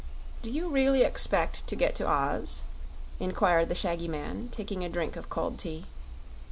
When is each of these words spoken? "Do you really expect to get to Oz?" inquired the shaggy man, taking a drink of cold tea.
"Do 0.41 0.49
you 0.49 0.67
really 0.67 1.03
expect 1.03 1.67
to 1.67 1.75
get 1.75 1.93
to 1.97 2.07
Oz?" 2.09 2.63
inquired 3.19 3.69
the 3.69 3.75
shaggy 3.75 4.07
man, 4.07 4.49
taking 4.51 4.83
a 4.83 4.89
drink 4.89 5.15
of 5.15 5.29
cold 5.29 5.59
tea. 5.59 5.85